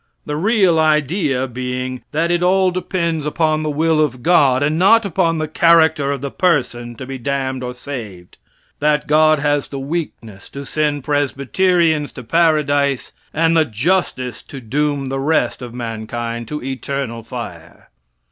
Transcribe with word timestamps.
The 0.25 0.35
real 0.35 0.79
idea 0.79 1.45
being, 1.45 2.01
that 2.11 2.31
it 2.31 2.41
all 2.41 2.71
depends 2.71 3.23
upon 3.23 3.61
the 3.61 3.69
will 3.69 4.01
of 4.01 4.23
God, 4.23 4.63
and 4.63 4.79
not 4.79 5.05
upon 5.05 5.37
the 5.37 5.47
character 5.47 6.11
of 6.11 6.21
the 6.21 6.31
person 6.31 6.95
to 6.95 7.05
be 7.05 7.19
damned 7.19 7.61
or 7.61 7.75
saved; 7.75 8.39
that 8.79 9.05
God 9.05 9.37
has 9.37 9.67
the 9.67 9.77
weakness 9.77 10.49
to 10.49 10.65
send 10.65 11.03
Presbyterians 11.03 12.11
to 12.13 12.23
Paradise, 12.23 13.11
and 13.31 13.55
the 13.55 13.63
justice 13.63 14.41
to 14.41 14.59
doom 14.59 15.09
the 15.09 15.19
rest 15.19 15.61
of 15.61 15.71
mankind 15.71 16.47
to 16.47 16.63
eternal 16.63 17.21
fire. 17.21 17.91